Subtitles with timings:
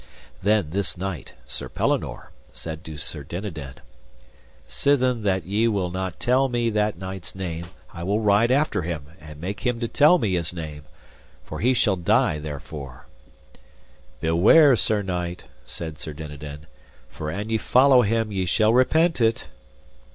[0.41, 3.75] Then this knight, Sir Pellinore, said to Sir Dinadan:
[4.67, 9.09] Sithen that ye will not tell me that knight's name I will ride after him
[9.19, 10.85] and make him to tell me his name,
[11.51, 13.05] or he shall die therefore.
[14.19, 16.65] Beware, sir knight, said Sir Dinadan,
[17.07, 19.49] for an ye follow him ye shall repent it.